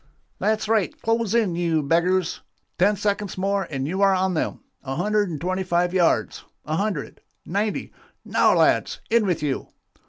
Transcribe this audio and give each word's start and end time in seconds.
'That's 0.39 0.67
right, 0.67 0.99
close 1.03 1.35
in, 1.35 1.55
you 1.55 1.83
beggars! 1.83 2.41
Ten 2.79 2.95
seconds 2.95 3.37
more 3.37 3.67
and 3.69 3.87
you 3.87 4.01
are 4.01 4.15
on 4.15 4.33
them! 4.33 4.61
A 4.83 4.95
hundred 4.95 5.29
and 5.29 5.39
twenty 5.39 5.61
five 5.61 5.93
yards 5.93 6.43
a 6.65 6.75
hundred 6.77 7.21
ninety 7.45 7.93
now, 8.25 8.55
lads, 8.55 8.99
in 9.11 9.27
with 9.27 9.43
you. 9.43 9.67